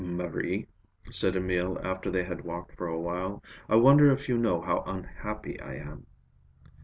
[0.03, 0.67] "Marie,"
[1.11, 4.81] said Emil after they had walked for a while, "I wonder if you know how
[4.87, 6.07] unhappy I am?"